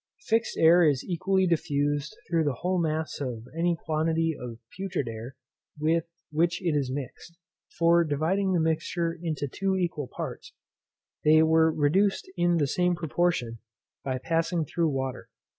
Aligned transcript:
Fixed 0.25 0.57
air 0.57 0.83
is 0.83 1.03
equally 1.03 1.45
diffused 1.45 2.17
through 2.27 2.43
the 2.43 2.55
whole 2.61 2.81
mass 2.81 3.19
of 3.21 3.43
any 3.55 3.77
quantity 3.85 4.35
of 4.35 4.57
putrid 4.75 5.07
air 5.07 5.35
with 5.79 6.05
which 6.31 6.59
it 6.59 6.75
is 6.75 6.91
mixed: 6.91 7.37
for 7.77 8.03
dividing 8.03 8.53
the 8.53 8.59
mixture 8.59 9.13
into 9.21 9.47
two 9.47 9.75
equal 9.77 10.07
parts, 10.07 10.53
they 11.23 11.43
were 11.43 11.71
reduced 11.71 12.27
in 12.35 12.57
the 12.57 12.65
same 12.65 12.95
proportion 12.95 13.59
by 14.03 14.17
passing 14.17 14.65
through 14.65 14.89
water. 14.89 15.29